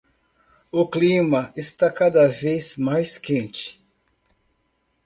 [0.71, 3.79] O clima está cada vez mais quente!